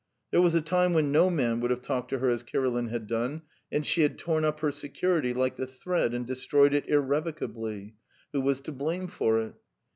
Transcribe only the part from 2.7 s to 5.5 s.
had done, and she had torn up her security